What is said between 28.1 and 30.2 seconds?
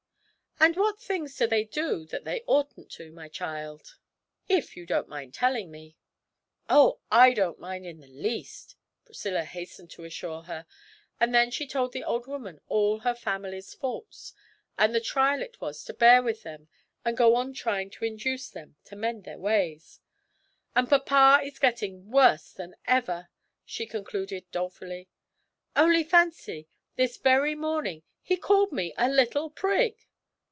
he called me a little prig!'